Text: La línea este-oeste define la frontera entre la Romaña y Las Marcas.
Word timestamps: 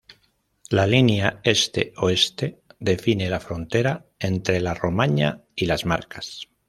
La 0.71 0.87
línea 0.87 1.41
este-oeste 1.43 2.59
define 2.79 3.29
la 3.29 3.39
frontera 3.39 4.07
entre 4.17 4.59
la 4.59 4.73
Romaña 4.73 5.43
y 5.55 5.67
Las 5.67 5.85
Marcas. 5.85 6.49